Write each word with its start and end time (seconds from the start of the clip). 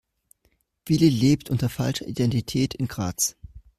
Willi 0.87 1.09
lebt 1.11 1.51
unter 1.51 1.69
falscher 1.69 2.07
Identität 2.07 2.73
in 2.73 2.87
Graz. 2.87 3.35